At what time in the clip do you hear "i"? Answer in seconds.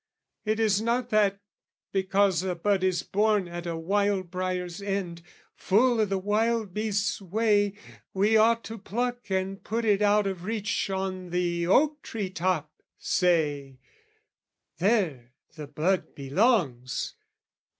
6.01-6.05